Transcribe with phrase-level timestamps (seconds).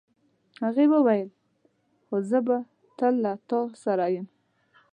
[0.63, 1.29] هغې وویل
[2.05, 2.57] خو زه به
[2.97, 4.27] تل له تا سره یم.